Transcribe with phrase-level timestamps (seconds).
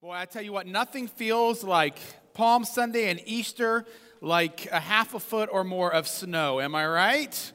[0.00, 1.98] Boy, I tell you what, nothing feels like
[2.32, 3.84] Palm Sunday and Easter
[4.20, 6.60] like a half a foot or more of snow.
[6.60, 7.52] Am I right?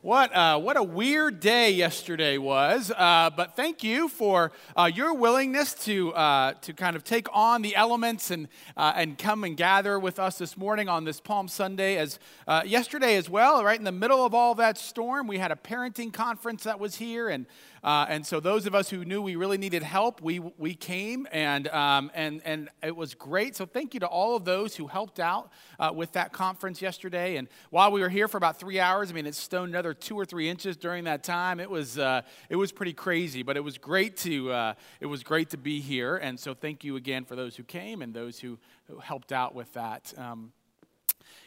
[0.00, 2.90] What, uh, what a weird day yesterday was.
[2.90, 7.62] Uh, but thank you for uh, your willingness to, uh, to kind of take on
[7.62, 11.46] the elements and, uh, and come and gather with us this morning on this Palm
[11.46, 11.96] Sunday.
[11.96, 12.18] As
[12.64, 16.12] yesterday as well, right in the middle of all that storm, we had a parenting
[16.12, 17.28] conference that was here.
[17.28, 17.46] And
[17.82, 21.26] uh, and so those of us who knew we really needed help, we, we came
[21.32, 23.56] and, um, and, and it was great.
[23.56, 27.36] So thank you to all of those who helped out uh, with that conference yesterday.
[27.36, 30.16] And while we were here for about three hours, I mean, it stoned another two
[30.18, 31.60] or three inches during that time.
[31.60, 35.22] It was, uh, it was pretty crazy, but it was great to, uh, it was
[35.22, 36.16] great to be here.
[36.16, 38.58] And so thank you again for those who came and those who,
[38.88, 40.12] who helped out with that.
[40.16, 40.52] Um,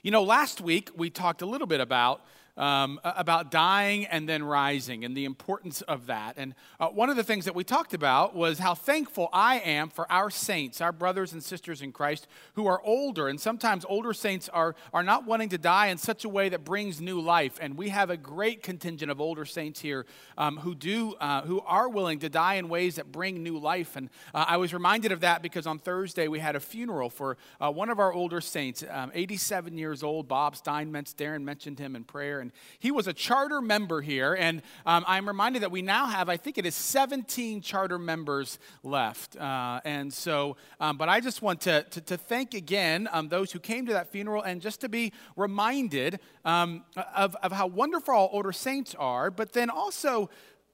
[0.03, 2.25] you know, last week we talked a little bit about
[2.61, 6.35] um, about dying and then rising and the importance of that.
[6.37, 9.89] And uh, one of the things that we talked about was how thankful I am
[9.89, 13.27] for our saints, our brothers and sisters in Christ who are older.
[13.27, 16.63] And sometimes older saints are, are not wanting to die in such a way that
[16.63, 17.57] brings new life.
[17.59, 20.05] And we have a great contingent of older saints here
[20.37, 23.95] um, who, do, uh, who are willing to die in ways that bring new life.
[23.95, 27.37] And uh, I was reminded of that because on Thursday we had a funeral for
[27.59, 31.15] uh, one of our older saints, um, 87 years old, Bob Steinmetz.
[31.15, 34.33] Darren mentioned him in prayer and he was a charter member here.
[34.33, 38.59] And um, I'm reminded that we now have, I think it is 17 charter members
[38.83, 39.35] left.
[39.35, 43.51] Uh, and so, um, but I just want to, to, to thank again um, those
[43.51, 46.83] who came to that funeral and just to be reminded um,
[47.15, 50.29] of, of how wonderful all older saints are, but then also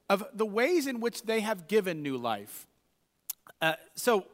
[0.08, 2.66] of the ways in which they have given new life.
[3.60, 4.24] Uh, so,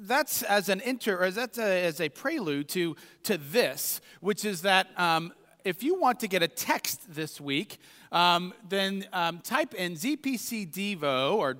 [0.00, 4.62] that's as an inter, or that's a, as a prelude to, to this, which is
[4.62, 5.32] that um,
[5.68, 7.78] if you want to get a text this week,
[8.10, 11.58] um, then um, type in ZPC Devo or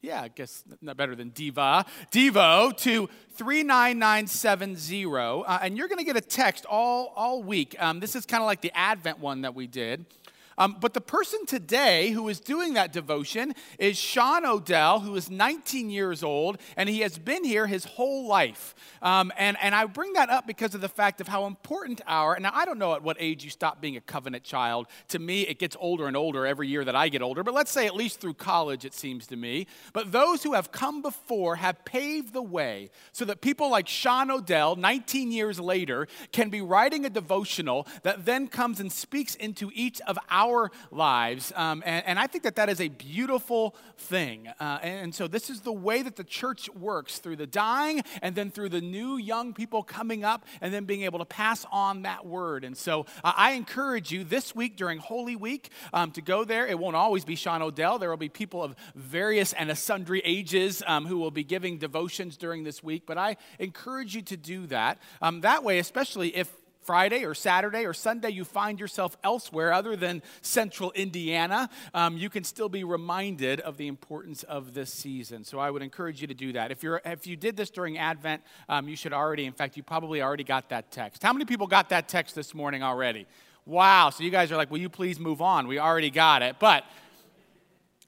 [0.00, 5.04] yeah, I guess not better than Diva, Devo to 39970.
[5.46, 7.76] Uh, and you're going to get a text all, all week.
[7.78, 10.04] Um, this is kind of like the Advent one that we did.
[10.58, 15.30] Um, but the person today who is doing that devotion is Sean Odell, who is
[15.30, 18.74] 19 years old, and he has been here his whole life.
[19.00, 22.38] Um, and, and I bring that up because of the fact of how important our,
[22.38, 24.86] now I don't know at what age you stop being a covenant child.
[25.08, 27.70] To me, it gets older and older every year that I get older, but let's
[27.70, 29.66] say at least through college, it seems to me.
[29.92, 34.30] But those who have come before have paved the way so that people like Sean
[34.30, 39.70] Odell, 19 years later, can be writing a devotional that then comes and speaks into
[39.74, 41.52] each of our our lives.
[41.56, 44.48] Um, and, and, I think that that is a beautiful thing.
[44.60, 48.02] Uh, and, and, so this is the way that the church works through the dying
[48.20, 51.66] and then through the new young people coming up and then being able to pass
[51.72, 52.64] on that word.
[52.64, 56.66] And so uh, I encourage you this week during Holy Week um, to go there.
[56.66, 60.82] It won't always be Sean Odell, there will be people of various and sundry ages
[60.86, 63.04] um, who will be giving devotions during this week.
[63.06, 64.98] But I encourage you to do that.
[65.20, 66.52] Um, that way, especially if
[66.84, 72.28] Friday or Saturday or Sunday you find yourself elsewhere other than central Indiana, um, you
[72.28, 75.44] can still be reminded of the importance of this season.
[75.44, 76.70] So I would encourage you to do that.
[76.70, 79.82] If, you're, if you did this during Advent, um, you should already, in fact, you
[79.82, 81.22] probably already got that text.
[81.22, 83.26] How many people got that text this morning already?
[83.64, 84.10] Wow.
[84.10, 85.66] So you guys are like, will you please move on?
[85.68, 86.56] We already got it.
[86.58, 86.84] But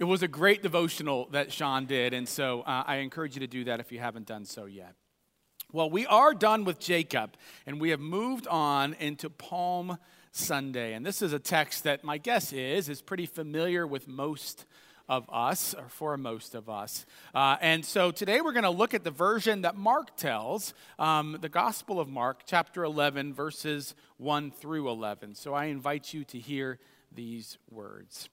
[0.01, 2.13] it was a great devotional that Sean did.
[2.13, 4.95] And so uh, I encourage you to do that if you haven't done so yet.
[5.75, 7.37] Well, we are done with Jacob,
[7.67, 9.99] and we have moved on into Palm
[10.31, 10.95] Sunday.
[10.95, 14.67] And this is a text that my guess is is pretty familiar with most
[15.09, 17.07] of us, or for most of us.
[17.35, 21.39] Uh, and so today we're going to look at the version that Mark tells, um,
[21.41, 25.35] the Gospel of Mark, chapter 11, verses 1 through 11.
[25.35, 26.79] So I invite you to hear
[27.13, 28.29] these words.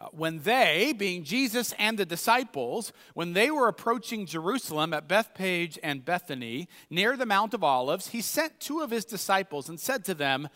[0.00, 5.78] Uh, when they, being Jesus and the disciples, when they were approaching Jerusalem at Bethphage
[5.82, 10.04] and Bethany, near the Mount of Olives, he sent two of his disciples and said
[10.04, 10.48] to them,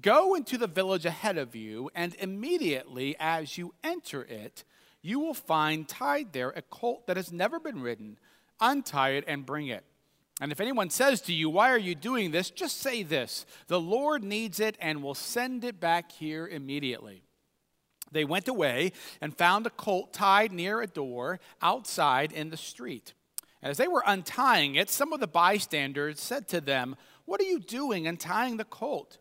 [0.00, 4.64] Go into the village ahead of you, and immediately as you enter it,
[5.00, 8.18] you will find tied there a colt that has never been ridden.
[8.60, 9.84] Untie it and bring it.
[10.40, 12.50] And if anyone says to you, Why are you doing this?
[12.50, 17.22] just say this The Lord needs it and will send it back here immediately.
[18.12, 23.12] They went away and found a colt tied near a door outside in the street.
[23.62, 27.58] As they were untying it, some of the bystanders said to them, What are you
[27.58, 29.18] doing untying the colt?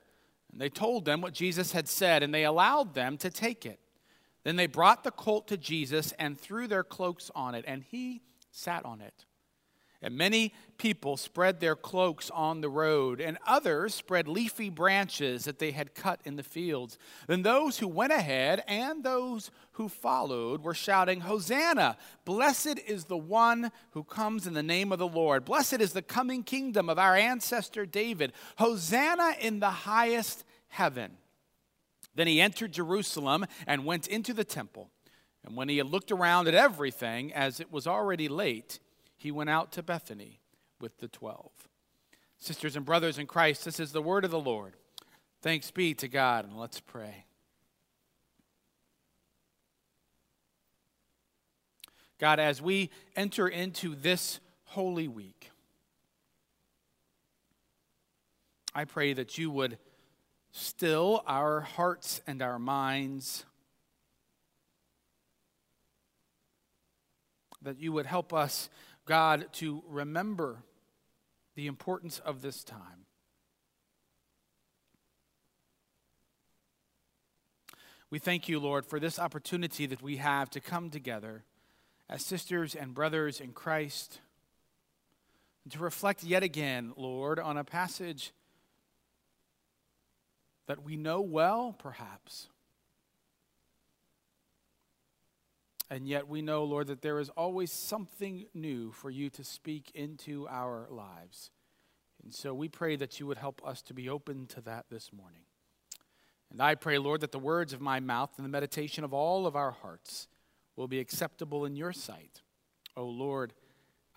[0.51, 3.79] And they told them what Jesus had said, and they allowed them to take it.
[4.43, 8.21] Then they brought the colt to Jesus and threw their cloaks on it, and he
[8.51, 9.25] sat on it.
[10.01, 15.57] And many people spread their cloaks on the road, and others spread leafy branches that
[15.57, 16.99] they had cut in the fields.
[17.27, 21.97] Then those who went ahead and those who followed were shouting, Hosanna!
[22.25, 25.45] Blessed is the one who comes in the name of the Lord.
[25.45, 28.33] Blessed is the coming kingdom of our ancestor David.
[28.57, 31.17] Hosanna in the highest heaven.
[32.13, 34.91] Then he entered Jerusalem and went into the temple.
[35.43, 38.79] And when he had looked around at everything, as it was already late,
[39.27, 40.39] he went out to Bethany
[40.79, 41.51] with the twelve.
[42.37, 44.77] Sisters and brothers in Christ, this is the word of the Lord.
[45.41, 47.25] Thanks be to God, and let's pray.
[52.17, 55.51] God, as we enter into this holy week,
[58.73, 59.77] I pray that you would
[60.53, 63.43] still our hearts and our minds,
[67.61, 68.69] that you would help us
[69.07, 70.57] God, to remember
[71.55, 73.05] the importance of this time.
[78.09, 81.43] We thank you, Lord, for this opportunity that we have to come together
[82.09, 84.19] as sisters and brothers in Christ
[85.63, 88.31] and to reflect yet again, Lord, on a passage
[90.67, 92.47] that we know well, perhaps
[95.89, 99.91] And yet we know, Lord, that there is always something new for you to speak
[99.95, 101.49] into our lives.
[102.23, 105.13] And so we pray that you would help us to be open to that this
[105.13, 105.43] morning.
[106.51, 109.47] And I pray, Lord, that the words of my mouth and the meditation of all
[109.47, 110.27] of our hearts
[110.75, 112.41] will be acceptable in your sight.
[112.95, 113.53] O Lord,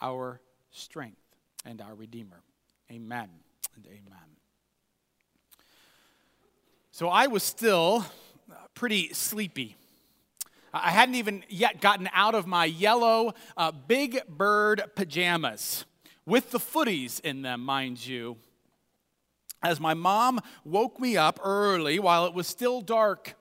[0.01, 0.41] our
[0.71, 1.21] strength
[1.65, 2.43] and our Redeemer.
[2.91, 3.29] Amen
[3.77, 4.29] and amen.
[6.91, 8.05] So I was still
[8.75, 9.77] pretty sleepy
[10.73, 15.85] I hadn't even yet gotten out of my yellow uh, big bird pajamas
[16.27, 18.37] with the footies in them, mind you.
[19.63, 23.35] As my mom woke me up early while it was still dark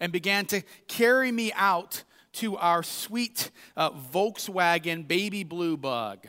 [0.00, 2.02] and began to carry me out
[2.32, 6.26] to our sweet uh, Volkswagen baby blue bug.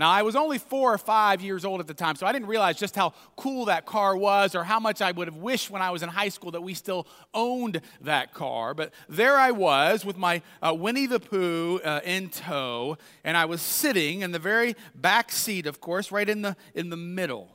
[0.00, 2.48] Now, I was only four or five years old at the time, so I didn't
[2.48, 5.82] realize just how cool that car was or how much I would have wished when
[5.82, 8.72] I was in high school that we still owned that car.
[8.72, 13.44] But there I was with my uh, Winnie the Pooh uh, in tow, and I
[13.44, 17.54] was sitting in the very back seat, of course, right in the, in the middle.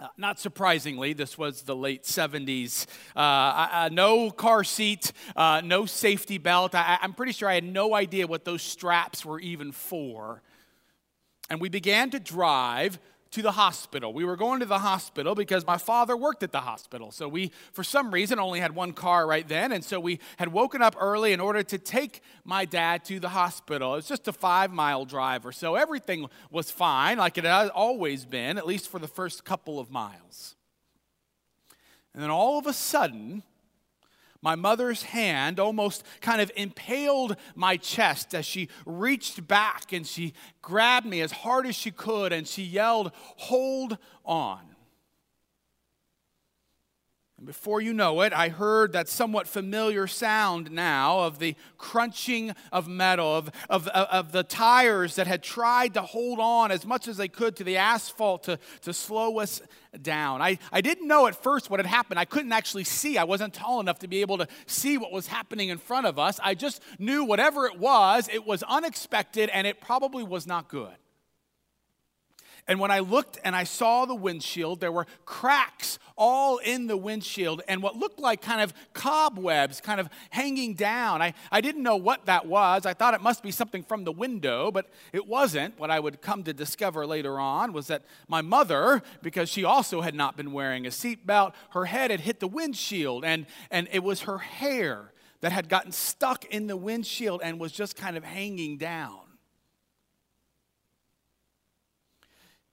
[0.00, 2.86] Uh, not surprisingly, this was the late 70s.
[3.14, 6.74] Uh, uh, no car seat, uh, no safety belt.
[6.74, 10.40] I, I'm pretty sure I had no idea what those straps were even for
[11.48, 12.98] and we began to drive
[13.30, 14.12] to the hospital.
[14.12, 17.10] We were going to the hospital because my father worked at the hospital.
[17.10, 19.72] So we, for some reason, only had one car right then.
[19.72, 23.28] And so we had woken up early in order to take my dad to the
[23.28, 23.92] hospital.
[23.92, 25.74] It was just a five mile drive or so.
[25.74, 29.90] Everything was fine, like it had always been, at least for the first couple of
[29.90, 30.54] miles.
[32.14, 33.42] And then all of a sudden,
[34.40, 40.32] my mother's hand almost kind of impaled my chest as she reached back and she
[40.62, 44.60] grabbed me as hard as she could and she yelled, Hold on.
[47.38, 52.52] And before you know it, I heard that somewhat familiar sound now of the crunching
[52.72, 57.06] of metal, of, of, of the tires that had tried to hold on as much
[57.06, 59.62] as they could to the asphalt to, to slow us
[60.02, 60.42] down.
[60.42, 62.18] I, I didn't know at first what had happened.
[62.18, 63.16] I couldn't actually see.
[63.16, 66.18] I wasn't tall enough to be able to see what was happening in front of
[66.18, 66.40] us.
[66.42, 70.96] I just knew whatever it was, it was unexpected and it probably was not good.
[72.68, 76.98] And when I looked and I saw the windshield, there were cracks all in the
[76.98, 81.22] windshield and what looked like kind of cobwebs kind of hanging down.
[81.22, 82.84] I, I didn't know what that was.
[82.84, 85.78] I thought it must be something from the window, but it wasn't.
[85.78, 90.02] What I would come to discover later on was that my mother, because she also
[90.02, 94.04] had not been wearing a seatbelt, her head had hit the windshield and, and it
[94.04, 98.24] was her hair that had gotten stuck in the windshield and was just kind of
[98.24, 99.20] hanging down.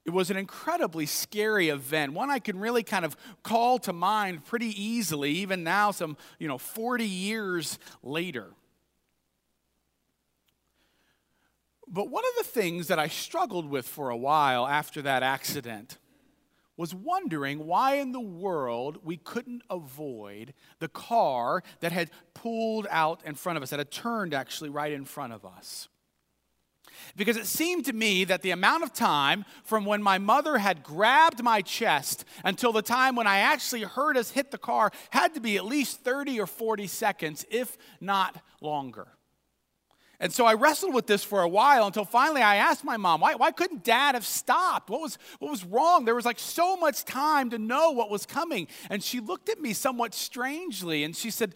[0.06, 4.46] It was an incredibly scary event, one I can really kind of call to mind
[4.46, 8.52] pretty easily, even now, some, you know, 40 years later.
[11.88, 15.98] But one of the things that I struggled with for a while after that accident
[16.78, 23.22] was wondering why in the world we couldn't avoid the car that had pulled out
[23.26, 25.88] in front of us, that had turned actually right in front of us.
[27.16, 30.84] Because it seemed to me that the amount of time from when my mother had
[30.84, 35.34] grabbed my chest until the time when I actually heard us hit the car had
[35.34, 39.08] to be at least 30 or 40 seconds, if not longer.
[40.20, 43.20] And so I wrestled with this for a while until finally I asked my mom,
[43.20, 44.90] why, why couldn't dad have stopped?
[44.90, 46.06] What was, what was wrong?
[46.06, 48.68] There was like so much time to know what was coming.
[48.90, 51.54] And she looked at me somewhat strangely and she said,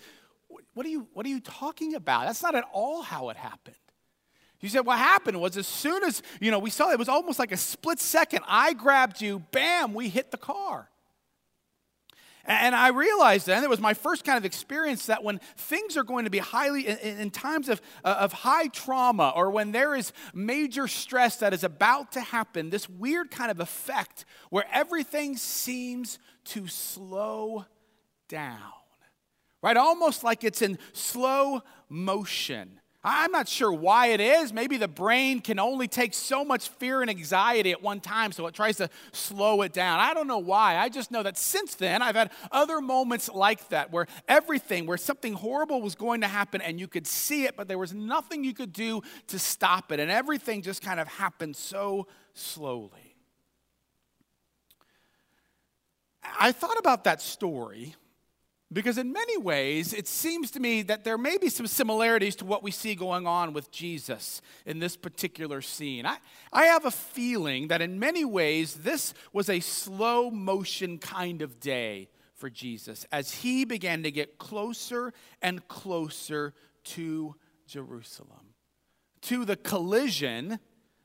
[0.74, 2.25] What are you, what are you talking about?
[2.25, 3.75] That's not at all how it happened.
[4.62, 7.39] She said, What happened was as soon as, you know, we saw it was almost
[7.39, 8.44] like a split second.
[8.48, 10.89] I grabbed you, bam, we hit the car.
[12.46, 16.04] And I realized then, it was my first kind of experience that when things are
[16.04, 19.94] going to be highly, in, in, times of, uh, of high trauma or when there
[19.94, 25.38] is major stress that is about to happen, this weird kind of effect where everything
[25.38, 27.66] seems to slow
[28.30, 28.74] down,
[29.62, 29.78] right?
[29.78, 32.80] Almost like it's in slow motion.
[33.01, 34.51] I'm not sure why it is.
[34.51, 38.46] Maybe the brain can only take so much fear and anxiety at one time, so
[38.48, 40.01] it tries to slow it down.
[40.01, 40.75] I don't know why.
[40.75, 44.98] I just know that since then, I've had other moments like that where everything, where
[44.98, 48.44] something horrible was going to happen and you could see it, but there was nothing
[48.44, 50.01] you could do to stop it.
[50.01, 53.15] And everything just kind of happened so slowly.
[56.38, 57.96] I thought about that story
[58.71, 62.45] because, in many ways, it seems to me that there may be some similarities to
[62.45, 66.05] what we see going on with Jesus in this particular scene.
[66.05, 66.17] I,
[66.53, 71.59] I have a feeling that, in many ways, this was a slow motion kind of
[71.59, 77.35] day for Jesus as he began to get closer and closer to
[77.65, 78.53] Jerusalem,
[79.21, 80.59] to the collision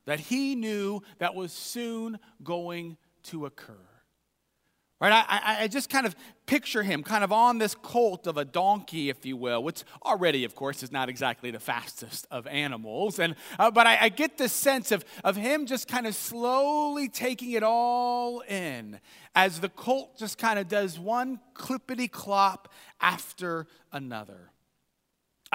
[0.05, 3.94] that he knew that was soon going to occur.
[5.01, 5.13] Right?
[5.13, 6.15] I, I, just kind of
[6.47, 10.45] picture him kind of on this colt of a donkey, if you will, which already,
[10.45, 13.19] of course, is not exactly the fastest of animals.
[13.19, 17.09] And, uh, but I, I get this sense of, of him just kind of slowly
[17.09, 19.01] taking it all in
[19.35, 24.53] as the colt just kind of does one clippity clop after another.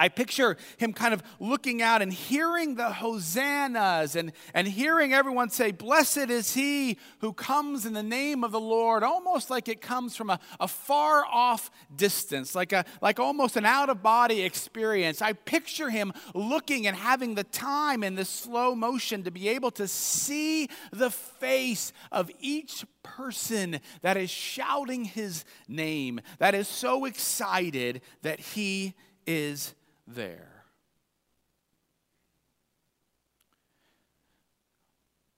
[0.00, 5.50] I picture him kind of looking out and hearing the hosannas and, and hearing everyone
[5.50, 9.82] say, Blessed is he who comes in the name of the Lord, almost like it
[9.82, 14.40] comes from a, a far off distance, like, a, like almost an out of body
[14.40, 15.20] experience.
[15.20, 19.70] I picture him looking and having the time in this slow motion to be able
[19.72, 27.04] to see the face of each person that is shouting his name, that is so
[27.04, 28.94] excited that he
[29.26, 29.74] is
[30.14, 30.64] there.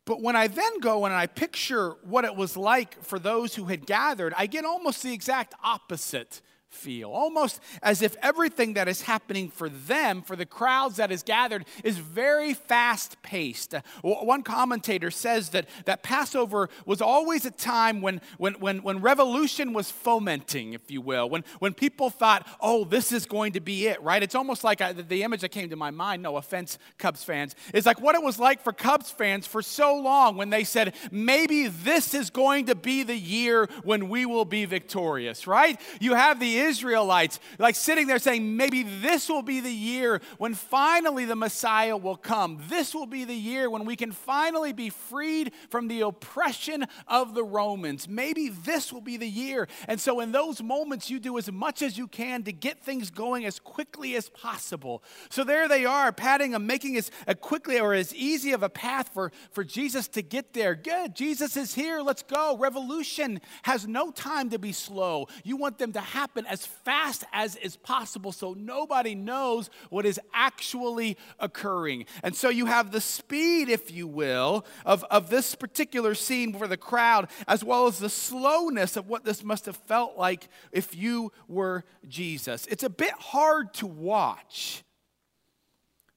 [0.05, 3.65] But when I then go and I picture what it was like for those who
[3.65, 6.41] had gathered, I get almost the exact opposite
[6.73, 7.11] feel.
[7.11, 11.65] Almost as if everything that is happening for them, for the crowds that is gathered,
[11.83, 13.75] is very fast paced.
[14.03, 19.73] One commentator says that, that Passover was always a time when, when, when, when revolution
[19.73, 23.87] was fomenting, if you will, when, when people thought, oh, this is going to be
[23.87, 24.23] it, right?
[24.23, 27.25] It's almost like uh, I, the image that came to my mind, no offense, Cubs
[27.25, 30.65] fans, is like what it was like for Cubs fans for so long when they
[30.65, 35.81] said, maybe this is going to be the year when we will be victorious, right?
[36.01, 40.55] You have the Israelites, like sitting there saying, maybe this will be the year when
[40.55, 42.63] finally the Messiah will come.
[42.69, 47.35] This will be the year when we can finally be freed from the oppression of
[47.35, 48.09] the Romans.
[48.09, 49.69] Maybe this will be the year.
[49.89, 53.11] And so, in those moments, you do as much as you can to get things
[53.11, 55.03] going as quickly as possible.
[55.29, 59.11] So, there they are, patting them, making as quickly or as easy of a path
[59.13, 60.75] for, for Jesus to get there.
[60.75, 62.57] Good, Jesus is here, let's go.
[62.57, 65.29] Revolution has no time to be slow.
[65.45, 70.21] You want them to happen as fast as is possible so nobody knows what is
[70.35, 72.05] actually occurring.
[72.23, 76.69] And so you have the speed, if you will, of, of this particular scene for
[76.69, 80.95] the crowd, as well as the slowness of what this must have felt like if
[80.95, 82.67] you were Jesus.
[82.67, 84.85] It's a bit hard to watch.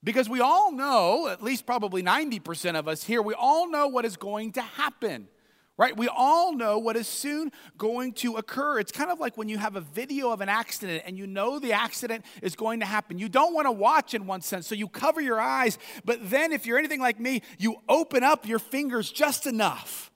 [0.04, 4.04] Because we all know, at least probably 90% of us here, we all know what
[4.04, 5.30] is going to happen
[5.78, 5.96] right?
[5.96, 8.80] We all know what is soon going to occur.
[8.80, 11.60] It's kind of like when you have a video of an accident and you know
[11.60, 13.18] the accident is going to happen.
[13.18, 15.78] You don't want to watch in one sense, so you cover your eyes.
[16.06, 20.12] But then, if you're anything like me, you open up your fingers just enough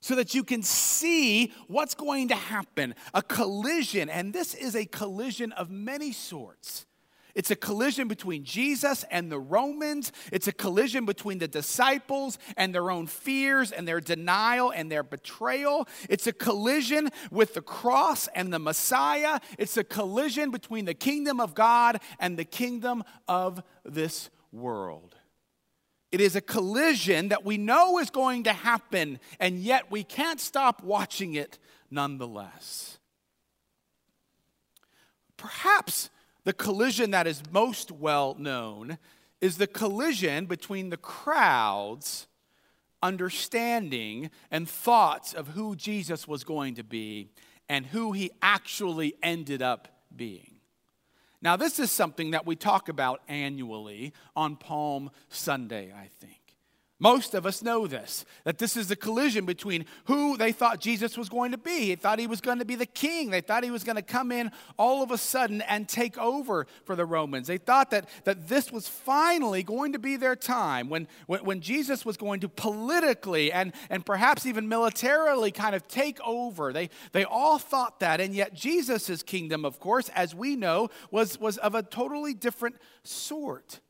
[0.00, 4.08] so that you can see what's going to happen a collision.
[4.08, 6.86] And this is a collision of many sorts.
[7.36, 10.10] It's a collision between Jesus and the Romans.
[10.32, 15.02] It's a collision between the disciples and their own fears and their denial and their
[15.02, 15.86] betrayal.
[16.08, 19.40] It's a collision with the cross and the Messiah.
[19.58, 25.14] It's a collision between the kingdom of God and the kingdom of this world.
[26.10, 30.40] It is a collision that we know is going to happen, and yet we can't
[30.40, 31.58] stop watching it
[31.90, 32.96] nonetheless.
[35.36, 36.08] Perhaps
[36.46, 38.98] the collision that is most well known
[39.40, 42.28] is the collision between the crowd's
[43.02, 47.30] understanding and thoughts of who Jesus was going to be
[47.68, 50.60] and who he actually ended up being.
[51.42, 56.45] Now, this is something that we talk about annually on Palm Sunday, I think.
[56.98, 61.18] Most of us know this that this is the collision between who they thought Jesus
[61.18, 61.88] was going to be.
[61.88, 63.30] They thought he was going to be the king.
[63.30, 66.66] They thought he was going to come in all of a sudden and take over
[66.84, 67.48] for the Romans.
[67.48, 71.60] They thought that, that this was finally going to be their time when, when, when
[71.60, 76.72] Jesus was going to politically and, and perhaps even militarily kind of take over.
[76.72, 78.22] They, they all thought that.
[78.22, 82.76] And yet, Jesus' kingdom, of course, as we know, was, was of a totally different
[83.02, 83.80] sort.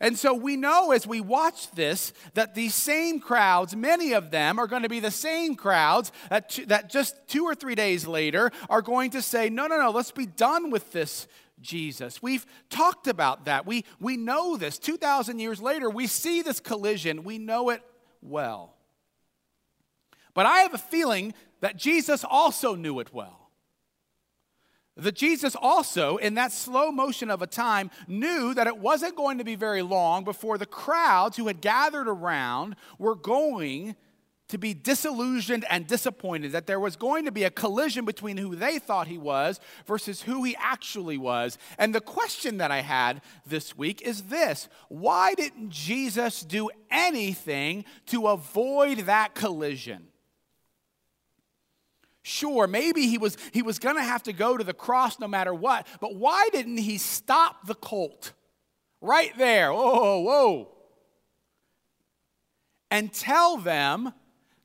[0.00, 4.58] And so we know as we watch this that these same crowds, many of them
[4.58, 8.50] are going to be the same crowds that, that just two or three days later
[8.70, 11.28] are going to say, no, no, no, let's be done with this
[11.60, 12.22] Jesus.
[12.22, 13.66] We've talked about that.
[13.66, 14.78] We, we know this.
[14.78, 17.22] 2,000 years later, we see this collision.
[17.22, 17.82] We know it
[18.22, 18.76] well.
[20.32, 23.39] But I have a feeling that Jesus also knew it well
[25.00, 29.38] that Jesus also, in that slow motion of a time, knew that it wasn't going
[29.38, 33.96] to be very long before the crowds who had gathered around were going
[34.50, 38.54] to be disillusioned and disappointed, that there was going to be a collision between who
[38.54, 41.56] they thought he was versus who he actually was.
[41.78, 47.84] And the question that I had this week is this Why didn't Jesus do anything
[48.06, 50.09] to avoid that collision?
[52.22, 55.26] Sure, maybe he was, he was going to have to go to the cross no
[55.26, 58.32] matter what, but why didn't he stop the colt
[59.00, 59.72] right there?
[59.72, 60.68] Whoa, whoa.
[62.90, 64.12] And tell them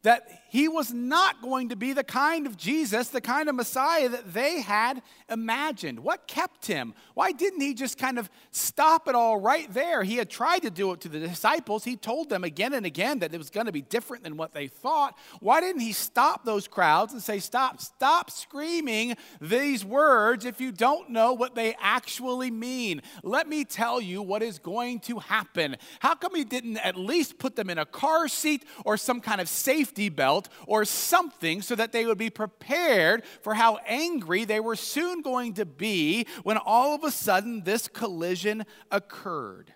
[0.02, 4.08] that he was not going to be the kind of Jesus, the kind of Messiah
[4.08, 6.00] that they had imagined.
[6.00, 6.94] What kept him?
[7.14, 10.04] Why didn't he just kind of stop it all right there?
[10.04, 11.84] He had tried to do it to the disciples.
[11.84, 14.54] He told them again and again that it was going to be different than what
[14.54, 15.18] they thought.
[15.42, 20.72] Why didn't he stop those crowds and say, Stop, stop screaming these words if you
[20.72, 23.02] don't know what they actually mean?
[23.24, 25.76] Let me tell you what is going to happen.
[26.00, 29.42] How come he didn't at least put them in a car seat or some kind
[29.42, 30.45] of safety belt?
[30.68, 35.54] Or something so that they would be prepared for how angry they were soon going
[35.54, 39.74] to be when all of a sudden this collision occurred.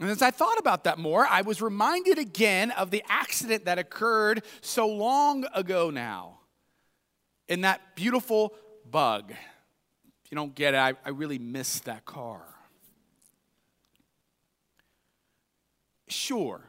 [0.00, 3.78] And as I thought about that more, I was reminded again of the accident that
[3.78, 6.38] occurred so long ago now
[7.48, 8.54] in that beautiful
[8.88, 9.32] bug.
[9.32, 12.57] If you don't get it, I, I really miss that car.
[16.10, 16.60] Sure,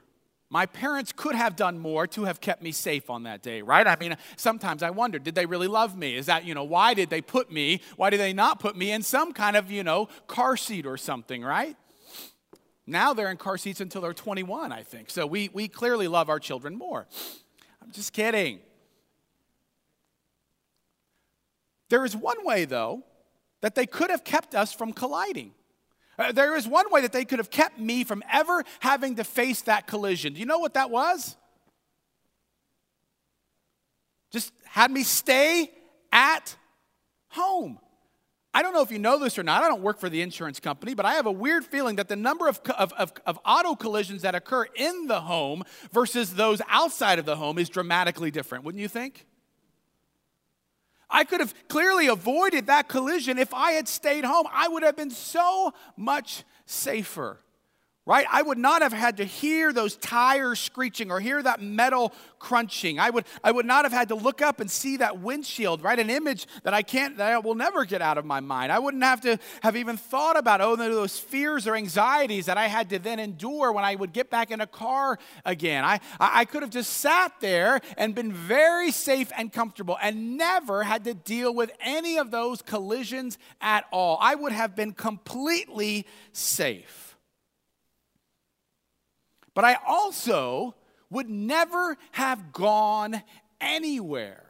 [0.50, 3.86] my parents could have done more to have kept me safe on that day, right?
[3.86, 6.16] I mean, sometimes I wonder, did they really love me?
[6.16, 8.92] Is that, you know, why did they put me, why did they not put me
[8.92, 11.78] in some kind of, you know, car seat or something, right?
[12.88, 15.12] Now they're in car seats until they're 21, I think.
[15.12, 17.06] So we, we clearly love our children more.
[17.84, 18.60] I'm just kidding.
[21.90, 23.04] There is one way, though,
[23.62, 25.54] that they could have kept us from colliding.
[26.20, 29.24] Uh, there is one way that they could have kept me from ever having to
[29.24, 30.34] face that collision.
[30.34, 31.38] Do you know what that was?
[34.32, 35.72] Just had me stay
[36.12, 36.56] at
[37.30, 37.80] home.
[38.54, 39.64] I don't know if you know this or not.
[39.64, 42.16] I don't work for the insurance company, but I have a weird feeling that the
[42.16, 47.20] number of, of, of, of, auto collisions that occur in the home versus those outside
[47.20, 49.26] of the home is dramatically different, wouldn't you think?
[51.10, 54.46] I could have clearly avoided that collision if I had stayed home.
[54.52, 57.40] I would have been so much safer
[58.10, 58.26] right?
[58.32, 63.00] I would not have had to hear those tires screeching or hear that metal crunching.
[63.00, 66.00] I would, I would not have had to look up and see that windshield, right?
[66.00, 68.72] An image that I can't, that I will never get out of my mind.
[68.72, 72.66] I wouldn't have to have even thought about, oh, those fears or anxieties that I
[72.66, 75.86] had to then endure when I would get back in a car again.
[75.86, 80.82] I, I could have just sat there and been very safe and comfortable and never
[80.82, 84.18] had to deal with any of those collisions at all.
[84.20, 87.09] I would have been completely safe.
[89.54, 90.76] But I also
[91.10, 93.22] would never have gone
[93.60, 94.49] anywhere.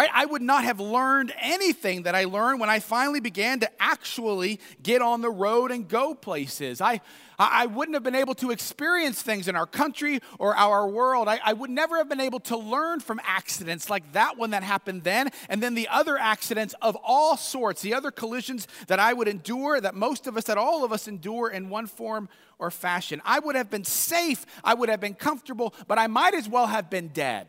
[0.00, 0.08] Right?
[0.14, 4.58] I would not have learned anything that I learned when I finally began to actually
[4.82, 6.80] get on the road and go places.
[6.80, 7.02] I,
[7.38, 11.28] I wouldn't have been able to experience things in our country or our world.
[11.28, 14.62] I, I would never have been able to learn from accidents like that one that
[14.62, 19.12] happened then, and then the other accidents of all sorts, the other collisions that I
[19.12, 22.70] would endure, that most of us, that all of us endure in one form or
[22.70, 23.20] fashion.
[23.26, 26.68] I would have been safe, I would have been comfortable, but I might as well
[26.68, 27.48] have been dead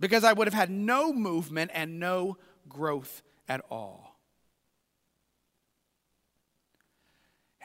[0.00, 4.18] because I would have had no movement and no growth at all.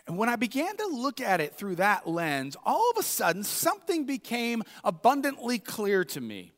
[0.07, 3.43] And when I began to look at it through that lens, all of a sudden
[3.43, 6.51] something became abundantly clear to me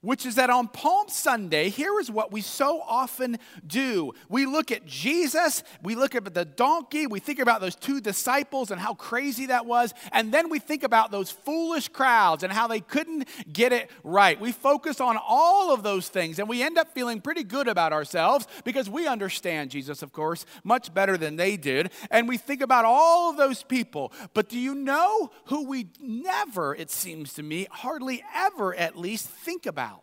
[0.00, 4.12] which is that on Palm Sunday, here is what we so often do.
[4.28, 8.70] We look at Jesus, we look at the donkey, we think about those two disciples
[8.70, 12.66] and how crazy that was, and then we think about those foolish crowds and how
[12.66, 14.40] they couldn't get it right.
[14.40, 17.92] We focus on all of those things and we end up feeling pretty good about
[17.92, 21.90] ourselves because we understand Jesus, of course, much better than they did.
[22.10, 24.12] And we think about all of those people.
[24.34, 29.28] But do you know who we never, it seems to me, hardly ever at least
[29.28, 29.97] think about?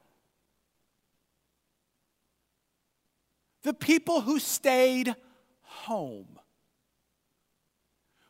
[3.65, 5.15] The people who stayed
[5.61, 6.39] home.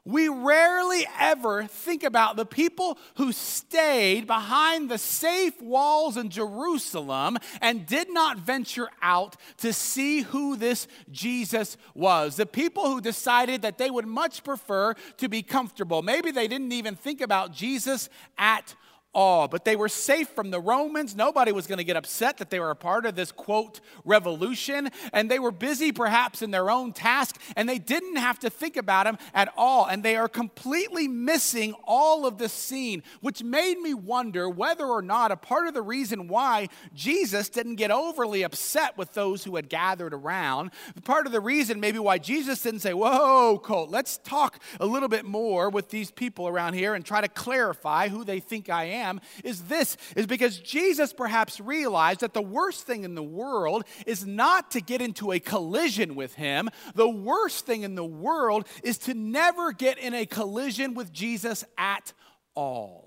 [0.08, 7.38] We rarely ever think about the people who stayed behind the safe walls in Jerusalem
[7.60, 12.36] and did not venture out to see who this Jesus was.
[12.36, 16.04] The people who decided that they would much prefer to be comfortable.
[16.04, 18.76] Maybe they didn't even think about Jesus at
[19.16, 19.48] all.
[19.48, 21.16] But they were safe from the Romans.
[21.16, 24.90] Nobody was going to get upset that they were a part of this, quote, revolution.
[25.14, 28.78] And they were busy perhaps in their own task, and they didn't have to think
[28.78, 29.86] about him at all.
[29.86, 35.02] And they are completely missing all of the scene, which made me wonder whether or
[35.02, 39.56] not a part of the reason why Jesus didn't get overly upset with those who
[39.56, 40.72] had gathered around,
[41.06, 45.08] part of the reason maybe why Jesus didn't say, Whoa, Colt, let's talk a little
[45.08, 48.86] bit more with these people around here and try to clarify who they think I
[48.86, 53.24] am am is this is because Jesus perhaps realized that the worst thing in the
[53.24, 56.70] world is not to get into a collision with him.
[56.94, 61.64] The worst thing in the world is to never get in a collision with Jesus
[61.78, 62.14] at
[62.56, 63.05] all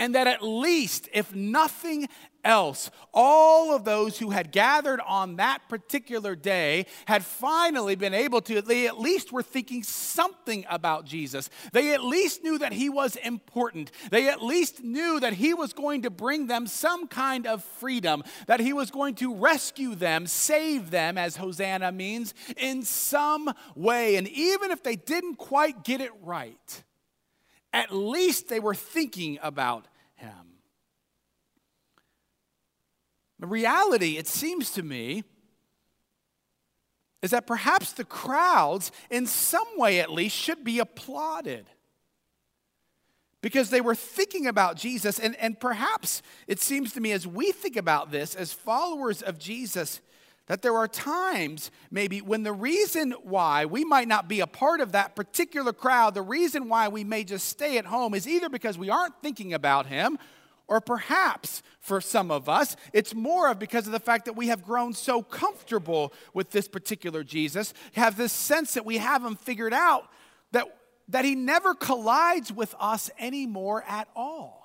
[0.00, 2.08] and that at least, if nothing
[2.42, 8.40] else, all of those who had gathered on that particular day had finally been able
[8.40, 11.50] to, they at least were thinking something about Jesus.
[11.74, 13.92] They at least knew that he was important.
[14.10, 18.24] They at least knew that he was going to bring them some kind of freedom,
[18.46, 24.16] that he was going to rescue them, save them, as Hosanna means, in some way.
[24.16, 26.84] And even if they didn't quite get it right,
[27.72, 30.58] at least they were thinking about him.
[33.38, 35.24] The reality, it seems to me,
[37.22, 41.66] is that perhaps the crowds, in some way at least, should be applauded.
[43.42, 47.52] Because they were thinking about Jesus, and, and perhaps it seems to me as we
[47.52, 50.00] think about this as followers of Jesus,
[50.50, 54.80] that there are times, maybe, when the reason why we might not be a part
[54.80, 58.48] of that particular crowd, the reason why we may just stay at home is either
[58.48, 60.18] because we aren't thinking about Him,
[60.66, 64.48] or perhaps for some of us, it's more of because of the fact that we
[64.48, 69.36] have grown so comfortable with this particular Jesus, have this sense that we have Him
[69.36, 70.08] figured out,
[70.50, 70.66] that,
[71.10, 74.59] that He never collides with us anymore at all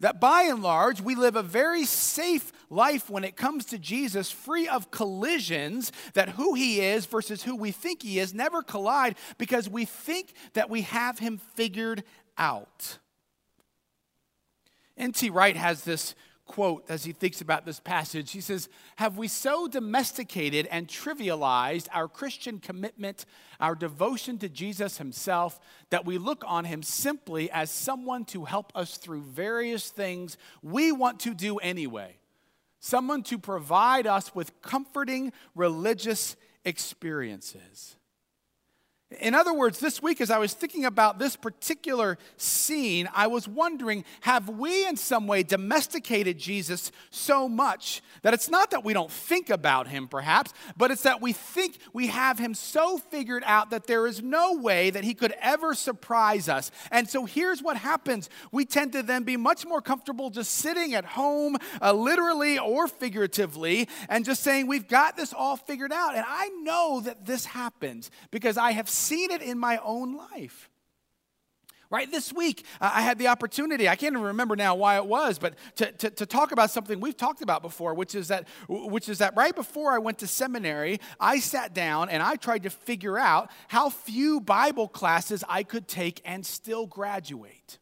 [0.00, 4.30] that by and large, we live a very safe life when it comes to Jesus,
[4.30, 9.16] free of collisions, that who he is versus who we think he is never collide
[9.38, 12.04] because we think that we have him figured
[12.36, 12.98] out.
[14.96, 15.30] N.T.
[15.30, 16.14] Wright has this
[16.48, 18.32] quote as he thinks about this passage.
[18.32, 23.24] He says, Have we so domesticated and trivialized our Christian commitment,
[23.60, 28.72] our devotion to Jesus himself, that we look on him simply as someone to help
[28.74, 32.16] us through various things we want to do anyway?
[32.80, 36.34] Someone to provide us with comforting religious
[36.64, 37.96] experiences.
[39.10, 43.48] In other words, this week, as I was thinking about this particular scene, I was
[43.48, 48.92] wondering have we in some way domesticated Jesus so much that it's not that we
[48.92, 53.42] don't think about him, perhaps, but it's that we think we have him so figured
[53.46, 56.70] out that there is no way that he could ever surprise us.
[56.90, 60.92] And so here's what happens we tend to then be much more comfortable just sitting
[60.92, 66.14] at home, uh, literally or figuratively, and just saying, We've got this all figured out.
[66.14, 70.68] And I know that this happens because I have seen it in my own life.
[71.90, 75.38] Right this week, I had the opportunity, I can't even remember now why it was,
[75.38, 79.08] but to, to, to, talk about something we've talked about before, which is, that, which
[79.08, 82.70] is that right before I went to seminary, I sat down and I tried to
[82.70, 87.78] figure out how few Bible classes I could take and still graduate.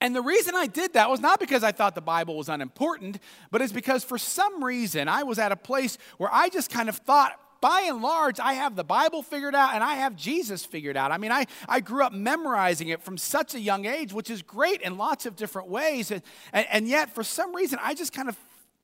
[0.00, 3.18] And the reason I did that was not because I thought the Bible was unimportant,
[3.50, 6.88] but it's because for some reason I was at a place where I just kind
[6.88, 10.64] of thought by and large, I have the Bible figured out and I have Jesus
[10.64, 11.10] figured out.
[11.10, 14.42] I mean, I, I grew up memorizing it from such a young age, which is
[14.42, 16.10] great in lots of different ways.
[16.10, 18.36] And, and, and yet, for some reason, I just kind of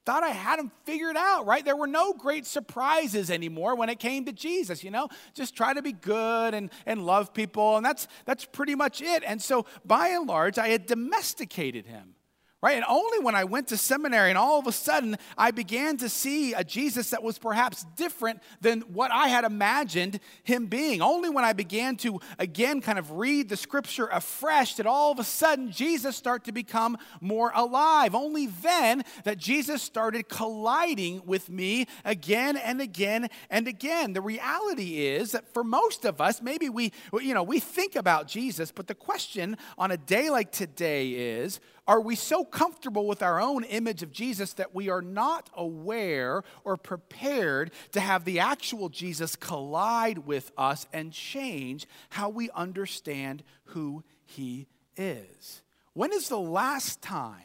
[0.05, 1.65] thought I had him figured out, right?
[1.65, 5.09] There were no great surprises anymore when it came to Jesus, you know?
[5.35, 9.23] Just try to be good and, and love people, and that's, that's pretty much it.
[9.27, 12.15] And so, by and large, I had domesticated him
[12.65, 12.77] right?
[12.77, 16.09] And only when I went to seminary and all of a sudden I began to
[16.09, 21.03] see a Jesus that was perhaps different than what I had imagined him being.
[21.03, 25.19] Only when I began to again kind of read the scripture afresh did all of
[25.19, 28.15] a sudden Jesus start to become more alive.
[28.15, 34.15] Only then that Jesus started colliding with me again and again and again.
[34.15, 38.27] The reality is that for most of us, maybe we you know, we think about
[38.27, 43.23] Jesus, but the question on a day like today is are we so comfortable with
[43.23, 48.41] our own image of Jesus that we are not aware or prepared to have the
[48.41, 54.67] actual Jesus collide with us and change how we understand who he
[54.97, 55.63] is?
[55.93, 57.43] When is the last time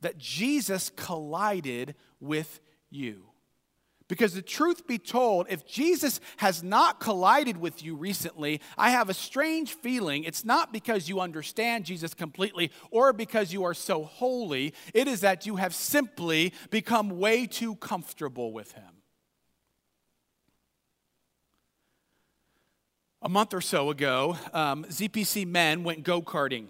[0.00, 3.27] that Jesus collided with you?
[4.08, 9.10] Because the truth be told, if Jesus has not collided with you recently, I have
[9.10, 14.04] a strange feeling it's not because you understand Jesus completely or because you are so
[14.04, 14.72] holy.
[14.94, 18.84] It is that you have simply become way too comfortable with him.
[23.20, 26.68] A month or so ago, um, ZPC men went go karting.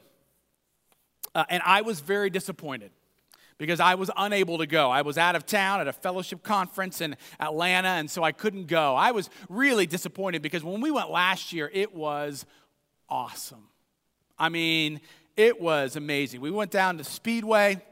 [1.34, 2.90] Uh, and I was very disappointed
[3.58, 4.90] because I was unable to go.
[4.90, 8.66] I was out of town at a fellowship conference in Atlanta, and so I couldn't
[8.66, 8.94] go.
[8.94, 12.46] I was really disappointed because when we went last year, it was
[13.08, 13.68] awesome.
[14.38, 15.00] I mean,
[15.36, 16.40] it was amazing.
[16.40, 17.82] We went down to Speedway.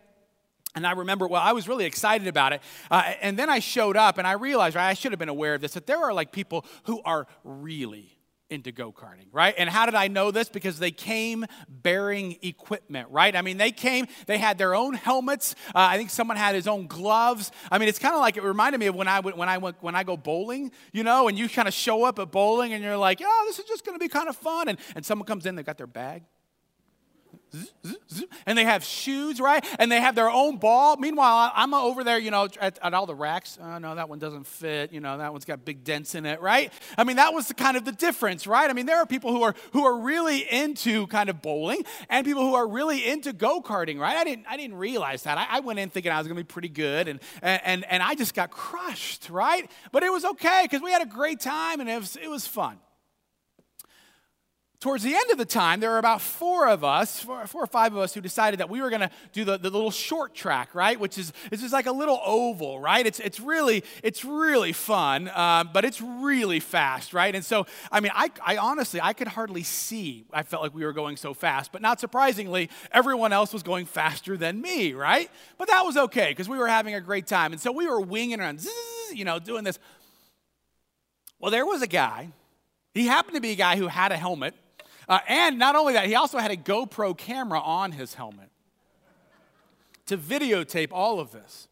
[0.74, 2.60] And I remember, well, I was really excited about it.
[2.90, 5.54] Uh, and then I showed up and I realized, right, I should have been aware
[5.54, 8.15] of this, that there are like people who are really
[8.50, 9.54] into go karting, right?
[9.58, 10.48] And how did I know this?
[10.48, 13.34] Because they came bearing equipment, right?
[13.34, 15.54] I mean, they came, they had their own helmets.
[15.68, 17.50] Uh, I think someone had his own gloves.
[17.70, 19.58] I mean, it's kind of like it reminded me of when I went, when I
[19.58, 22.72] went when I go bowling, you know, and you kind of show up at bowling
[22.72, 25.04] and you're like, oh, this is just going to be kind of fun, and and
[25.04, 26.22] someone comes in, they've got their bag,
[28.46, 29.64] and they have shoes, right?
[29.78, 30.96] And they have their own ball.
[30.96, 33.58] Meanwhile, I'm over there, you know, at, at all the racks.
[33.60, 34.92] Oh, no, that one doesn't fit.
[34.92, 36.72] You know, that one's got big dents in it, right?
[36.98, 38.68] I mean, that was the kind of the difference, right?
[38.68, 42.26] I mean, there are people who are who are really into kind of bowling and
[42.26, 44.16] people who are really into go karting, right?
[44.16, 45.38] I didn't I didn't realize that.
[45.38, 48.02] I, I went in thinking I was going to be pretty good, and and and
[48.02, 49.70] I just got crushed, right?
[49.92, 52.46] But it was okay because we had a great time and it was it was
[52.46, 52.78] fun
[54.80, 57.66] towards the end of the time, there were about four of us, four, four or
[57.66, 60.34] five of us, who decided that we were going to do the, the little short
[60.34, 60.98] track, right?
[60.98, 63.06] Which is it's just like a little oval, right?
[63.06, 67.34] It's it's really it's really fun, uh, but it's really fast, right?
[67.34, 70.24] And so, I mean, I, I honestly I could hardly see.
[70.32, 73.86] I felt like we were going so fast, but not surprisingly, everyone else was going
[73.86, 75.30] faster than me, right?
[75.58, 78.00] But that was okay because we were having a great time, and so we were
[78.00, 78.70] winging around, zzz,
[79.14, 79.78] you know, doing this.
[81.38, 82.28] Well, there was a guy.
[82.92, 84.54] He happened to be a guy who had a helmet
[85.08, 88.50] uh, and not only that, he also had a GoPro camera on his helmet
[90.06, 91.68] to videotape all of this.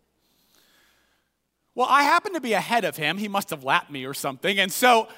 [1.74, 3.18] Well, I happened to be ahead of him.
[3.18, 4.58] He must have lapped me or something.
[4.58, 5.08] And so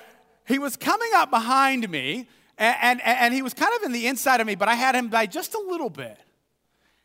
[0.47, 4.07] he was coming up behind me, and, and, and he was kind of in the
[4.07, 6.19] inside of me, but I had him by just a little bit.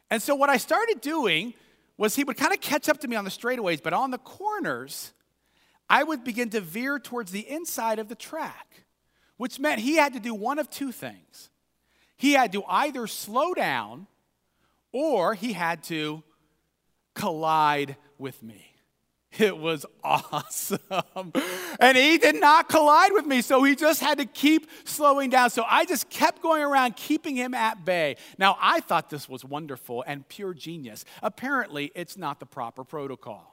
[0.09, 1.53] And so what I started doing
[1.97, 4.17] was he would kind of catch up to me on the straightaways, but on the
[4.17, 5.11] corners,
[5.89, 8.80] I would begin to veer towards the inside of the track
[9.41, 11.49] which meant he had to do one of two things.
[12.15, 14.05] He had to either slow down
[14.91, 16.21] or he had to
[17.15, 18.63] collide with me.
[19.39, 20.79] It was awesome.
[21.79, 25.49] And he did not collide with me, so he just had to keep slowing down.
[25.49, 28.17] So I just kept going around, keeping him at bay.
[28.37, 31.03] Now, I thought this was wonderful and pure genius.
[31.23, 33.50] Apparently, it's not the proper protocol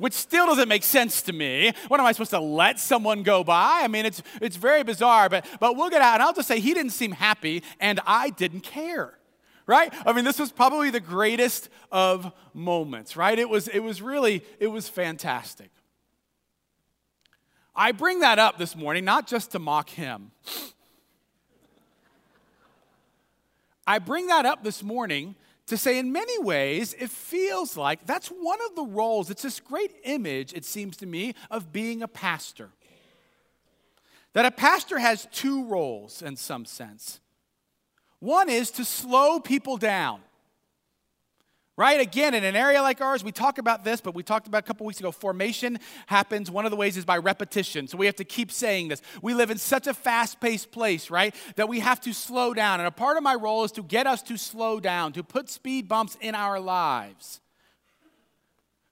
[0.00, 1.72] which still doesn't make sense to me.
[1.88, 3.82] What am I supposed to let someone go by?
[3.82, 6.14] I mean, it's, it's very bizarre, but, but we'll get out.
[6.14, 9.18] And I'll just say he didn't seem happy, and I didn't care.
[9.66, 9.92] Right?
[10.06, 13.38] I mean, this was probably the greatest of moments, right?
[13.38, 15.70] It was, it was really, it was fantastic.
[17.76, 20.32] I bring that up this morning, not just to mock him.
[23.86, 25.36] I bring that up this morning
[25.70, 29.30] to say, in many ways, it feels like that's one of the roles.
[29.30, 32.70] It's this great image, it seems to me, of being a pastor.
[34.32, 37.20] That a pastor has two roles in some sense.
[38.18, 40.20] One is to slow people down
[41.80, 41.98] right?
[41.98, 44.66] Again, in an area like ours, we talk about this, but we talked about a
[44.66, 45.10] couple weeks ago.
[45.10, 46.50] Formation happens.
[46.50, 47.88] One of the ways is by repetition.
[47.88, 49.00] So we have to keep saying this.
[49.22, 51.34] We live in such a fast paced place, right?
[51.56, 52.80] That we have to slow down.
[52.80, 55.48] And a part of my role is to get us to slow down, to put
[55.48, 57.40] speed bumps in our lives.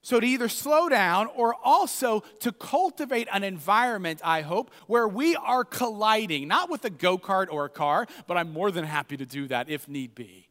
[0.01, 5.37] So, to either slow down or also to cultivate an environment, I hope, where we
[5.37, 9.18] are colliding, not with a go kart or a car, but I'm more than happy
[9.18, 10.48] to do that if need be.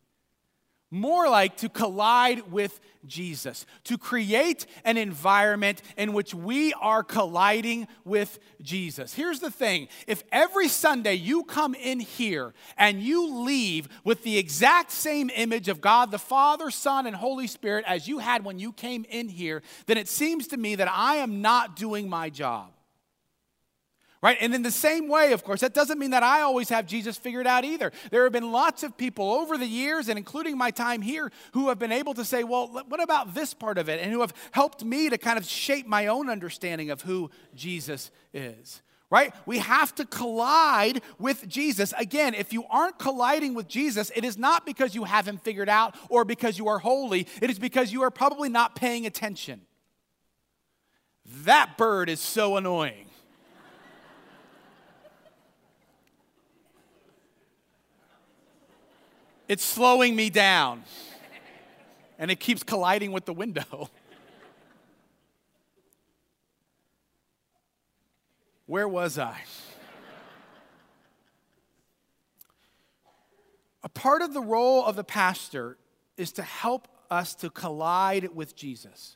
[0.90, 7.90] More like to collide with Jesus, to create an environment in which we are colliding
[8.06, 9.14] with Jesus.
[9.14, 14.38] Here's the thing if every Sunday you come in here and you leave with the
[14.38, 18.58] exact same image of God the Father, Son, and Holy Spirit as you had when
[18.58, 22.30] you came in here, then it seems to me that I am not doing my
[22.30, 22.72] job.
[24.20, 24.38] Right?
[24.42, 27.18] And in the same way, of course, that doesn't mean that I always have Jesus
[27.18, 27.92] figured out either.
[28.10, 31.70] There have been lots of people over the years, and including my time here, who
[31.70, 34.02] have been able to say, well, what about this part of it?
[34.02, 38.10] And who have helped me to kind of shape my own understanding of who Jesus
[38.34, 38.82] is.
[39.10, 39.34] Right?
[39.46, 41.94] We have to collide with Jesus.
[41.98, 45.96] Again, if you aren't colliding with Jesus, it is not because you haven't figured out
[46.10, 47.28] or because you are holy.
[47.42, 49.62] It is because you are probably not paying attention.
[51.44, 53.07] That bird is so annoying.
[59.48, 60.84] It's slowing me down.
[62.20, 63.90] And it keeps colliding with the window.
[68.66, 69.38] Where was I?
[73.84, 75.78] A part of the role of the pastor
[76.18, 79.16] is to help us to collide with Jesus.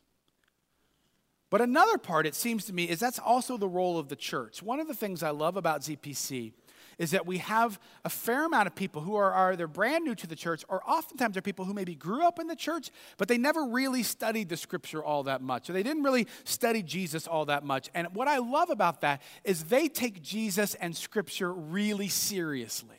[1.49, 4.63] But another part, it seems to me, is that's also the role of the church.
[4.63, 6.53] One of the things I love about ZPC
[7.01, 10.27] is that we have a fair amount of people who are, either brand new to
[10.27, 13.39] the church or oftentimes are people who maybe grew up in the church, but they
[13.39, 15.67] never really studied the scripture all that much.
[15.67, 17.89] Or they didn't really study Jesus all that much.
[17.95, 22.97] And what I love about that is they take Jesus and scripture really seriously.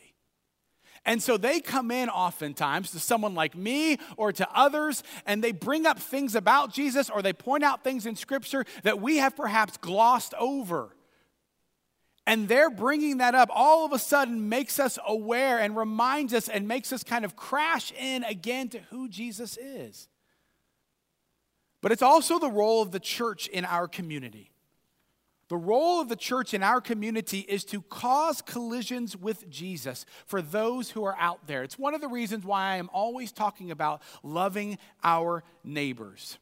[1.05, 5.53] And so they come in oftentimes to someone like me or to others, and they
[5.53, 9.35] bring up things about Jesus or they point out things in Scripture that we have
[9.35, 10.95] perhaps glossed over.
[12.27, 16.49] And they're bringing that up all of a sudden makes us aware and reminds us
[16.49, 20.09] and makes us kind of crash in again to who Jesus is.
[21.81, 24.53] But it's also the role of the church in our community.
[25.49, 30.41] The role of the church in our community is to cause collisions with Jesus for
[30.41, 31.63] those who are out there.
[31.63, 36.39] It's one of the reasons why I am always talking about loving our neighbors.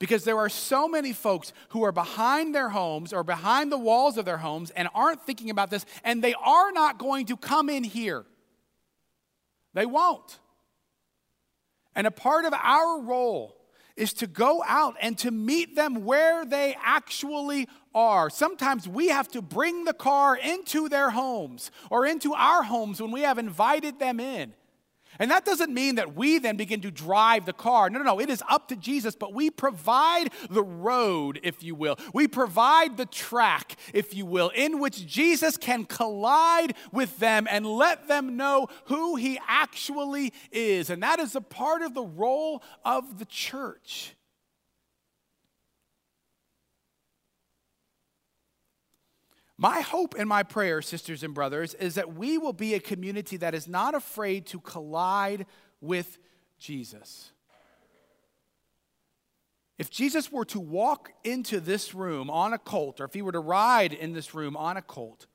[0.00, 4.16] Because there are so many folks who are behind their homes or behind the walls
[4.16, 7.68] of their homes and aren't thinking about this, and they are not going to come
[7.68, 8.24] in here.
[9.74, 10.40] They won't.
[11.94, 13.56] And a part of our role
[13.94, 18.30] is to go out and to meet them where they actually are.
[18.30, 23.10] Sometimes we have to bring the car into their homes or into our homes when
[23.10, 24.54] we have invited them in.
[25.20, 27.90] And that doesn't mean that we then begin to drive the car.
[27.90, 28.20] No, no, no.
[28.20, 31.98] It is up to Jesus, but we provide the road, if you will.
[32.14, 37.66] We provide the track, if you will, in which Jesus can collide with them and
[37.66, 40.88] let them know who he actually is.
[40.88, 44.16] And that is a part of the role of the church.
[49.60, 53.36] My hope and my prayer, sisters and brothers, is that we will be a community
[53.36, 55.44] that is not afraid to collide
[55.82, 56.16] with
[56.58, 57.32] Jesus.
[59.76, 63.32] If Jesus were to walk into this room on a colt, or if he were
[63.32, 65.26] to ride in this room on a colt,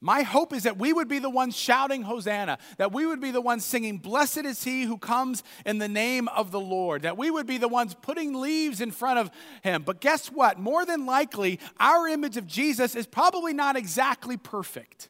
[0.00, 3.30] my hope is that we would be the ones shouting Hosanna, that we would be
[3.30, 7.16] the ones singing, Blessed is he who comes in the name of the Lord, that
[7.16, 9.30] we would be the ones putting leaves in front of
[9.62, 9.82] him.
[9.82, 10.58] But guess what?
[10.58, 15.08] More than likely, our image of Jesus is probably not exactly perfect.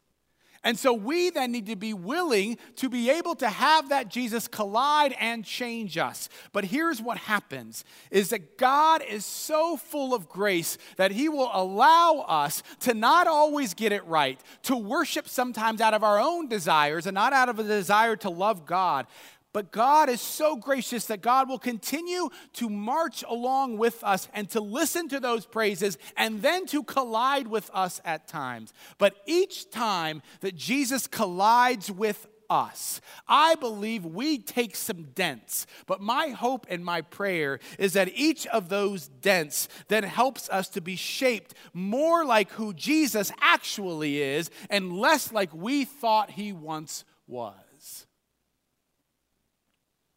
[0.66, 4.48] And so we then need to be willing to be able to have that Jesus
[4.48, 6.28] collide and change us.
[6.52, 11.50] But here's what happens is that God is so full of grace that he will
[11.52, 16.48] allow us to not always get it right, to worship sometimes out of our own
[16.48, 19.06] desires and not out of a desire to love God.
[19.56, 24.50] But God is so gracious that God will continue to march along with us and
[24.50, 28.74] to listen to those praises and then to collide with us at times.
[28.98, 33.00] But each time that Jesus collides with us.
[33.26, 38.46] I believe we take some dents, but my hope and my prayer is that each
[38.48, 44.50] of those dents then helps us to be shaped more like who Jesus actually is
[44.68, 47.65] and less like we thought he once was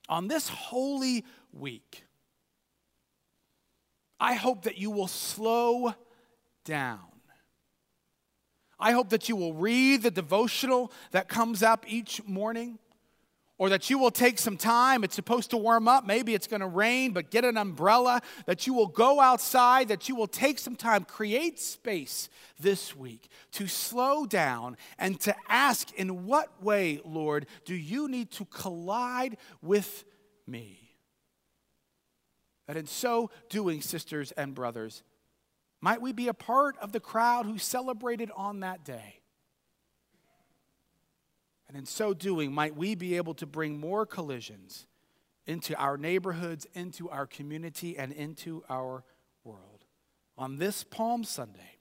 [0.10, 2.03] on this holy week,
[4.20, 5.93] I hope that you will slow
[6.66, 6.99] down.
[8.80, 12.80] I hope that you will read the devotional that comes up each morning,
[13.60, 15.03] or that you will take some time.
[15.03, 16.07] It's supposed to warm up.
[16.07, 18.22] Maybe it's going to rain, but get an umbrella.
[18.47, 22.30] That you will go outside, that you will take some time, create space
[22.60, 28.32] this week to slow down and to ask, in what way, Lord, do you need
[28.32, 30.05] to collide with
[30.47, 30.95] me?
[32.68, 35.03] That in so doing, sisters and brothers,
[35.82, 39.18] might we be a part of the crowd who celebrated on that day
[41.70, 44.88] and in so doing, might we be able to bring more collisions
[45.45, 49.03] into our neighborhoods, into our community, and into our
[49.43, 49.86] world
[50.36, 51.78] on this Palm Sunday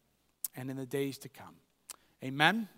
[0.54, 1.56] and in the days to come.
[2.22, 2.68] Amen.